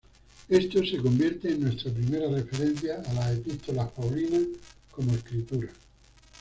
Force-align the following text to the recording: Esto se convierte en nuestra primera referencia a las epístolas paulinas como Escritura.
Esto 0.49 0.83
se 0.83 0.97
convierte 0.97 1.51
en 1.51 1.61
nuestra 1.61 1.91
primera 1.91 2.27
referencia 2.27 3.03
a 3.07 3.13
las 3.13 3.35
epístolas 3.37 3.91
paulinas 3.91 4.47
como 4.89 5.11
Escritura. 5.13 5.69